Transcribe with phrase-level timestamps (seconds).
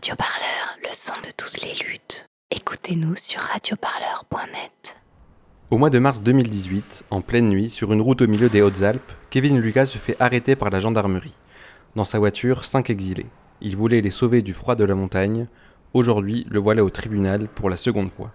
[0.00, 2.26] Radio Parleur, le son de toutes les luttes.
[2.50, 4.96] Écoutez-nous sur radioparleur.net.
[5.70, 9.12] Au mois de mars 2018, en pleine nuit, sur une route au milieu des Hautes-Alpes,
[9.28, 11.36] Kevin Lucas se fait arrêter par la gendarmerie.
[11.96, 13.26] Dans sa voiture, cinq exilés.
[13.60, 15.48] Il voulait les sauver du froid de la montagne.
[15.92, 18.32] Aujourd'hui, le voilà au tribunal pour la seconde fois.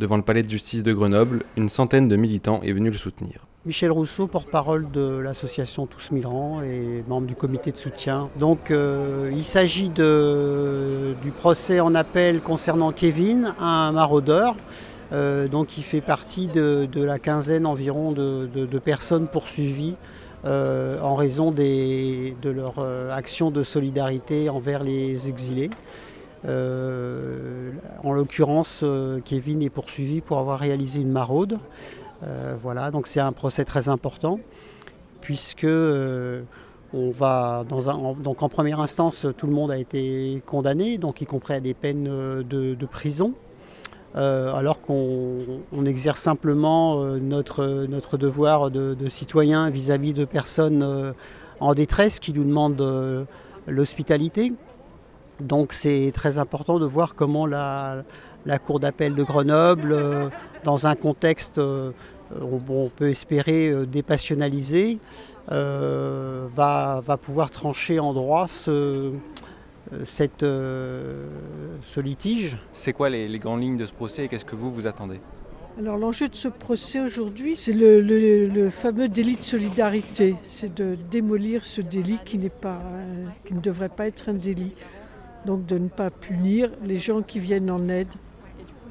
[0.00, 3.44] Devant le palais de justice de Grenoble, une centaine de militants est venu le soutenir.
[3.66, 8.30] Michel Rousseau, porte-parole de l'association Tous Migrants et membre du comité de soutien.
[8.38, 14.56] Donc euh, il s'agit du procès en appel concernant Kevin, un maraudeur.
[15.12, 19.96] Euh, donc il fait partie de, la quinzaine environ de, personnes poursuivies
[20.46, 25.68] euh, en raison de leur action de solidarité envers les exilés.
[26.44, 28.84] En l'occurrence,
[29.24, 31.58] Kevin est poursuivi pour avoir réalisé une maraude.
[32.22, 34.40] Euh, voilà, donc c'est un procès très important
[35.20, 36.42] puisque euh,
[36.92, 42.08] en première instance tout le monde a été condamné, donc y compris à des peines
[42.08, 43.34] euh, de, prison.
[44.14, 51.14] alors qu'on exerce simplement notre devoir de, citoyen vis-à-vis de personnes
[51.60, 53.26] en détresse qui nous demandent
[53.66, 54.52] l'hospitalité.
[55.40, 58.02] Donc c'est très important de voir comment la,
[58.46, 60.28] la Cour d'appel de Grenoble, euh,
[60.64, 61.92] dans un contexte, euh,
[62.40, 64.98] on, peut espérer, euh, dépassionnalisé,
[65.48, 69.12] va, pouvoir trancher en droit ce,
[70.04, 72.56] cette, ce litige.
[72.72, 75.20] C'est quoi les, grandes lignes de ce procès et qu'est-ce que vous vous attendez?
[75.78, 80.36] Alors l'enjeu de ce procès aujourd'hui, c'est le, fameux délit de solidarité.
[80.44, 82.78] C'est de démolir ce délit qui, pas,
[83.44, 84.74] qui ne devrait pas être un délit.
[85.46, 88.12] Donc de ne pas punir les gens qui viennent en aide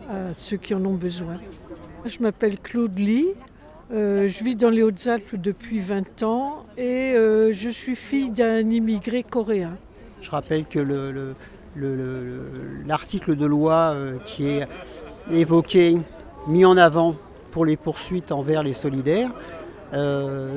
[0.10, 1.38] à ceux qui en ont besoin.
[2.06, 3.28] Je m'appelle Claude Lee,
[3.92, 8.70] euh, je vis dans les Hautes-Alpes depuis 20 ans et euh, je suis fille d'un
[8.70, 9.78] immigré coréen.
[10.22, 10.80] Je rappelle que
[12.86, 14.68] l'article de loi euh, qui est
[15.32, 15.98] évoqué,
[16.48, 17.16] mis en avant
[17.52, 19.32] pour les poursuites envers les solidaires,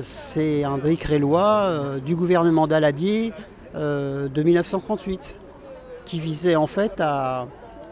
[0.02, 3.32] c'est un décret loi du gouvernement d'Aladier
[3.75, 5.36] de 1938
[6.12, 7.49] qui visait en fait à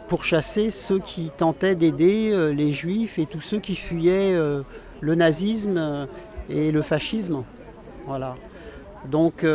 [0.06, 4.60] pour chasser ceux qui tentaient d'aider euh, les juifs et tous ceux qui fuyaient euh,
[5.00, 6.04] le nazisme euh,
[6.50, 7.44] et le fascisme.
[8.06, 8.36] Voilà.
[9.10, 9.46] Donc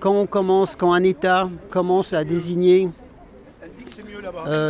[0.00, 2.90] quand on commence, quand un État commence à désigner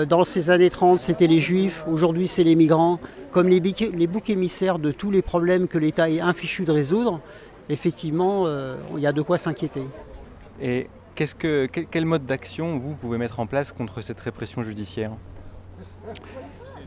[0.09, 3.01] dans ces années 30, c'était les juifs, aujourd'hui c'est les migrants,
[3.33, 3.61] comme les,
[4.07, 7.21] boucs émissaires de tous les problèmes que l'État est infichu de résoudre,
[7.69, 8.47] effectivement,
[8.95, 9.83] il y a de quoi s'inquiéter.
[11.15, 15.12] Que, quel, mode d'action vous pouvez mettre en place contre cette répression judiciaire?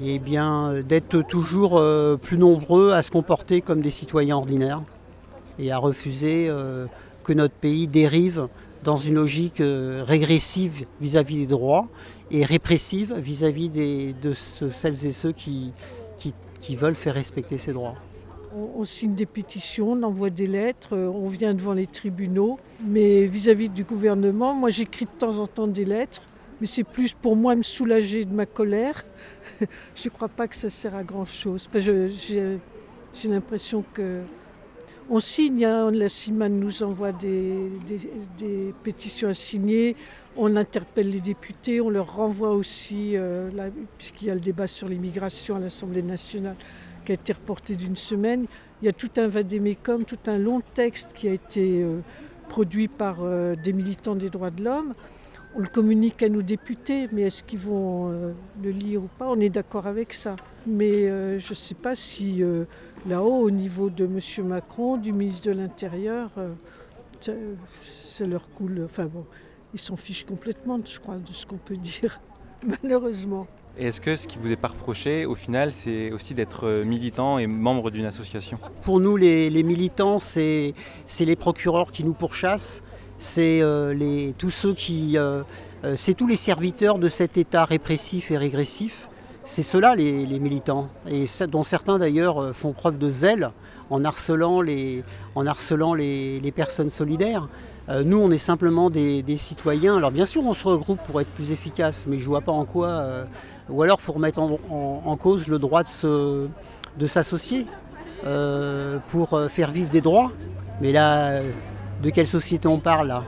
[0.04, 4.82] Eh bien, d'être toujours euh, plus nombreux à se comporter comme des citoyens ordinaires
[5.58, 6.86] et à refuser euh,
[7.24, 8.48] que notre pays dérive
[8.84, 11.88] dans une logique euh, régressive vis-à-vis des droits
[12.30, 15.72] et répressive vis-à-vis de celles et ceux qui
[16.72, 17.96] veulent faire respecter ces droits
[18.56, 22.60] on, signe des pétitions, on envoie des lettres, euh, on vient devant les tribunaux.
[22.86, 26.22] Mais vis-à-vis du gouvernement, moi j'écris de temps en temps des lettres,
[26.62, 29.06] mais c'est plus pour moi me soulager de ma colère.
[29.60, 31.70] je ne crois pas que ça sert à grand-chose.
[31.74, 32.60] j'ai,
[33.26, 34.22] l'impression que
[35.08, 37.70] on signe, hein, la CIMAN nous envoie des,
[38.84, 39.96] pétitions à signer,
[40.36, 43.50] on interpelle les députés, on leur renvoie aussi, euh,
[44.00, 46.56] puisqu'il y a le débat sur l'immigration à l'Assemblée nationale,
[47.06, 48.46] qui a été reporté d'une semaine.
[48.82, 52.00] Il y a tout un vadémécum, tout un long texte qui a été euh,
[52.50, 54.94] produit par euh, des militants des droits de l'homme.
[55.56, 59.28] On le communique à nos députés, mais est-ce qu'ils vont euh, le lire ou pas?
[59.30, 60.36] On est d'accord avec ça.
[60.68, 61.08] Mais
[61.40, 62.42] je ne sais pas si
[63.08, 64.48] là-haut, au niveau de M.
[64.48, 66.32] Macron, du ministre de l'Intérieur,
[67.20, 67.34] ça,
[67.84, 68.82] ça, leur coule.
[68.84, 69.26] Enfin bon,
[69.76, 72.20] ils s'en fichent complètement, je crois, de ce qu'on peut dire,
[72.84, 73.48] malheureusement.
[73.78, 76.86] Et est-ce que ce qui vous est pas reproché, au final, c'est aussi d'être euh,
[76.86, 78.58] militant et membre d'une association?
[78.82, 80.74] Pour nous, les, militants, c'est
[81.20, 82.84] les procureurs qui nous pourchassent,
[83.18, 85.44] c'est euh, tous ceux qui, euh,
[85.96, 89.10] c'est tous les serviteurs de cet État répressif et régressif.
[89.46, 90.90] C'est ceux-là les, militants,
[91.50, 93.52] dont certains d'ailleurs font preuve de zèle
[93.90, 95.04] en harcelant les,
[96.56, 97.48] personnes solidaires.
[98.04, 99.98] nous, on est simplement des, citoyens.
[99.98, 102.52] Alors bien sûr, on se regroupe pour être plus efficace, mais je ne vois pas
[102.52, 103.26] en quoi
[103.70, 107.66] ou alors il faut remettre en, cause le droit de, s'associer
[108.26, 110.32] euh, pour euh, faire vivre des droits.
[110.82, 111.42] Mais là,
[112.02, 113.24] de quelle société on parle là?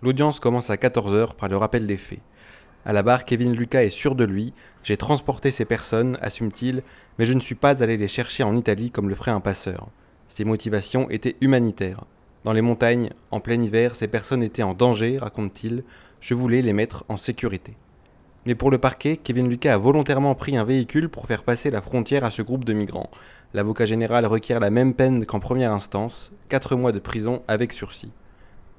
[0.00, 2.20] L'audience commence à 14h par le rappel des faits.
[2.84, 4.54] À la barre, Kevin Lucas est sûr de lui.
[4.82, 6.82] J'ai transporté ces personnes, assume-t-il,
[7.18, 9.88] mais je ne suis pas allé les chercher en Italie comme le ferait un passeur.
[10.28, 12.04] Ses motivations étaient humanitaires.
[12.44, 15.82] Dans les montagnes, en plein hiver, ces personnes étaient en danger, raconte-t-il.
[16.20, 17.76] Je voulais les mettre en sécurité.
[18.46, 21.82] Mais pour le parquet, Kevin Lucas a volontairement pris un véhicule pour faire passer la
[21.82, 23.10] frontière à ce groupe de migrants.
[23.52, 28.12] L'avocat général requiert la même peine qu'en première instance, 4 mois de prison avec sursis.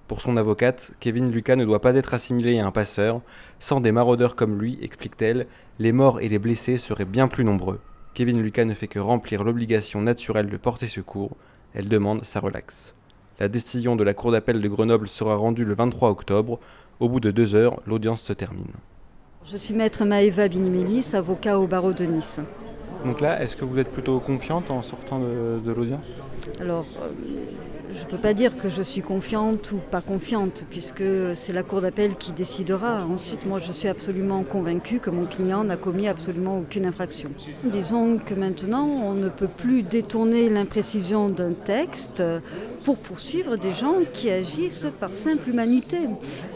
[0.10, 3.22] Pour son avocate, Kevin Lucas ne doit pas être assimilé à un passeur.
[3.60, 5.46] Sans des maraudeurs comme lui, explique-t-elle,
[5.78, 7.80] les morts et les blessés seraient bien plus nombreux.
[8.16, 11.38] Kevin Lucas ne fait que remplir l'obligation naturelle de porter secours.
[11.76, 12.96] Elle demande sa relaxe.
[13.40, 16.60] La décision de la Cour d'appel de Grenoble sera rendue le 23 octobre.
[17.00, 18.74] Au bout de deux heures, l'audience se termine.
[19.46, 22.40] Je suis maître Maëva Binimélis, avocat au barreau de Nice.
[23.06, 26.04] Donc là, est-ce que vous êtes plutôt confiante en sortant de, l'audience?
[26.60, 27.10] Alors, euh,
[27.92, 31.04] je ne peux pas dire que je suis confiante ou pas confiante, puisque
[31.36, 33.04] c'est la Cour d'appel qui décidera.
[33.06, 37.32] Ensuite, moi, je suis absolument convaincue que mon client n'a commis absolument aucune infraction.
[37.64, 42.22] Disons que maintenant, on ne peut plus détourner l'imprécision d'un texte
[42.84, 45.98] pour poursuivre des gens qui agissent par simple humanité.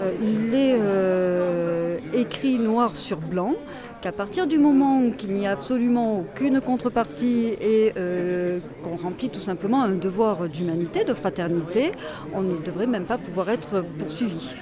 [0.01, 3.55] Euh, il est euh, écrit noir sur blanc
[4.03, 9.39] qu'à partir du moment qu'il n'y a absolument aucune contrepartie et euh, qu'on remplit tout
[9.39, 11.93] simplement un devoir d'humanité, de fraternité,
[12.33, 14.53] on ne devrait même pas pouvoir être poursuivi.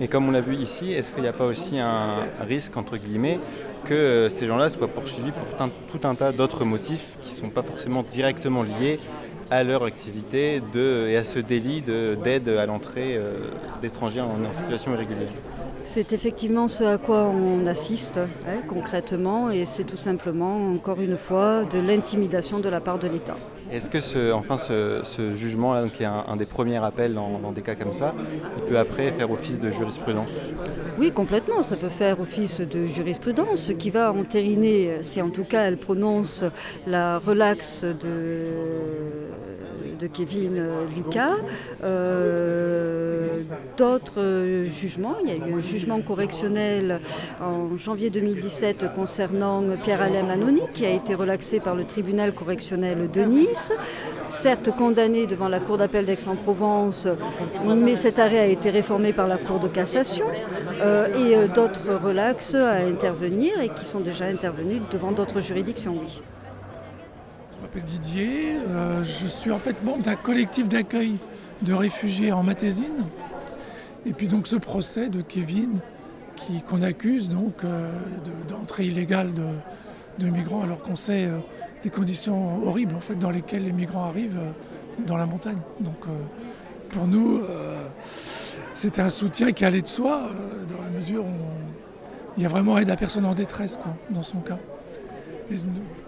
[0.00, 2.96] Et comme on l'a vu ici, est-ce qu'il n'y a pas aussi un risque, entre
[2.98, 3.40] guillemets,
[3.84, 7.50] que euh, ces gens-là soient poursuivis pour tout un tas d'autres motifs qui ne sont
[7.50, 9.00] pas forcément directement liés
[9.50, 13.38] à leur activité et à ce délit d'aide à l'entrée euh,
[13.82, 15.32] d'étrangers en situation irrégulière?
[15.86, 21.16] C'est effectivement ce à quoi on assiste hein, concrètement et c'est tout simplement, encore une
[21.16, 23.36] fois, de l'intimidation de la part de l'État.
[23.72, 25.02] Est-ce que ce, enfin, ce,
[25.36, 28.14] jugement, là, qui est un, des premiers appels dans, des cas comme ça,
[28.56, 30.28] il peut après faire office de jurisprudence?
[30.98, 31.62] Oui, complètement.
[31.62, 35.78] Ça peut faire office de jurisprudence, ce qui va entériner, si en tout cas elle
[35.78, 36.44] prononce
[36.86, 38.44] la relaxe de,
[39.98, 40.62] de Kevin
[40.94, 41.36] Lucas.
[41.82, 43.40] Euh,
[43.76, 47.00] d'autres jugements, il y a eu un jugement correctionnel
[47.40, 53.22] en janvier 2017 concernant Pierre-Alain Manoni, qui a été relaxé par le tribunal correctionnel de
[53.22, 53.72] Nice.
[54.28, 57.08] Certes condamné devant la Cour d'appel d'Aix-en-Provence,
[57.64, 60.26] mais cet arrêt a été réformé par la Cour de cassation.
[60.80, 65.94] Euh, et euh, d'autres relaxes à intervenir et qui sont déjà intervenus devant d'autres juridictions,
[65.98, 66.20] oui.
[67.66, 71.16] Je m'appelle Didier, euh, je suis en fait membre d'un collectif d'accueil
[71.62, 73.06] de réfugiés en Matésine.
[74.06, 75.80] Et puis donc ce procès de Kevin
[76.68, 77.62] qu'on accuse donc
[78.48, 79.30] d'entrée illégale
[80.18, 81.28] de, migrants alors qu'on sait
[81.82, 84.38] des conditions horribles en fait dans lesquelles les migrants arrivent
[85.04, 85.58] dans la montagne.
[85.80, 86.04] Donc
[86.90, 87.40] pour nous,
[88.76, 91.28] c'était un soutien qui allait de soi, euh, dans la mesure où
[92.36, 93.78] il y a vraiment aide à personne en détresse,
[94.10, 94.58] dans son cas.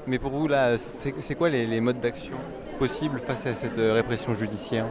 [0.07, 2.37] Mais pour vous, là, c'est quoi les, modes d'action
[2.79, 4.87] possibles face à cette euh, répression judiciaire?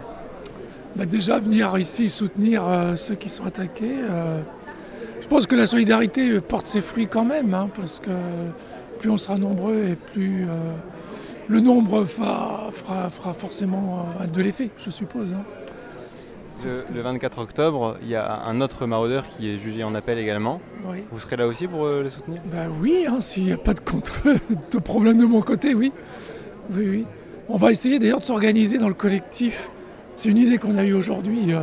[0.95, 3.95] Bah Déjà, venir ici soutenir euh, ceux qui sont attaqués.
[5.21, 8.11] je pense que la solidarité porte ses fruits quand même, hein, parce que
[8.99, 10.45] plus on sera nombreux et plus
[11.47, 15.33] le nombre fera, fera forcément de l'effet, je suppose.
[15.33, 15.43] Hein.
[16.65, 20.59] Le, 24 octobre, il y a un autre maraudeur qui est jugé en appel également.
[21.11, 22.41] Vous serez là aussi pour euh, le soutenir?
[22.51, 24.23] Bah Oui, hein, s'il n'y a pas de, contre
[24.71, 25.91] de problème de mon côté, oui.
[26.71, 27.05] Oui, oui.
[27.49, 29.69] On va essayer d'ailleurs de s'organiser dans le collectif.
[30.15, 31.61] C'est une idée qu'on a eue aujourd'hui euh,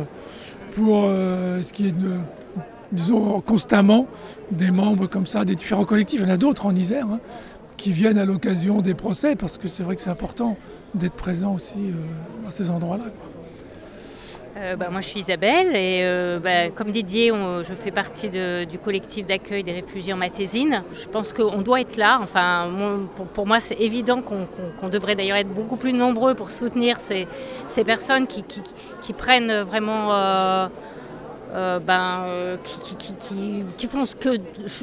[0.75, 2.17] pour euh, ce qui est de,
[2.91, 4.07] disons, constamment
[4.51, 6.21] des membres comme ça, des différents collectifs.
[6.21, 7.19] Il y en a d'autres en Isère hein,
[7.75, 10.57] qui viennent à l'occasion des procès parce que c'est vrai que c'est important
[10.93, 11.79] d'être présent aussi
[12.47, 13.05] à ces endroits-là.
[14.57, 18.79] Euh, bah, moi, je suis Isabelle et euh, bah, comme Didier, je fais partie du
[18.79, 20.83] collectif d'accueil des réfugiés en Matésine.
[20.93, 22.19] Je pense qu'on doit être là.
[22.21, 22.71] Enfin,
[23.33, 27.27] pour, moi, c'est évident qu'on devrait d'ailleurs être beaucoup plus nombreux pour soutenir ces,
[27.83, 28.43] personnes qui,
[29.13, 30.67] prennent vraiment euh,
[31.55, 32.57] euh, ben, euh,
[33.77, 34.31] qui, font ce que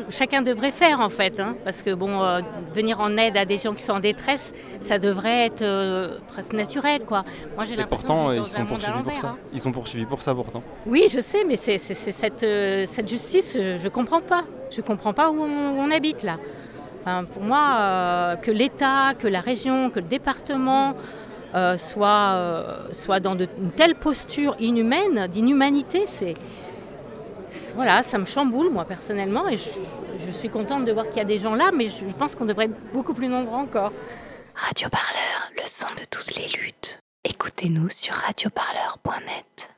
[0.09, 1.38] chacun devrait faire en fait.
[1.38, 1.55] Hein.
[1.64, 2.41] parce que bon, euh,
[2.75, 7.02] venir en aide à des gens qui sont en détresse, ça devrait être presque naturel.
[7.02, 7.25] Quoi.
[7.57, 9.29] Moi j'ai l'impression ils sont poursuivis pour ça.
[9.29, 9.37] Hein.
[9.52, 10.62] Ils sont poursuivis pour ça pourtant.
[10.87, 12.47] Oui, je sais, mais c'est cette,
[12.88, 14.45] cette, justice, je ne comprends pas.
[14.71, 16.38] Je ne comprends pas où on, habite là.
[17.35, 20.95] pour moi, que l'État, que la région, que le département
[21.78, 26.35] soit, soit dans de, une telle posture inhumaine, d'inhumanité, c'est
[27.75, 31.25] voilà, ça me chamboule moi personnellement et je, suis contente de voir qu'il y a
[31.25, 33.92] des gens là, mais je, je pense qu'on devrait être beaucoup plus nombreux encore.
[34.54, 37.00] Radio Parleur, le son de toutes les luttes.
[37.25, 39.72] Écoutez-nous sur radioparleur.net.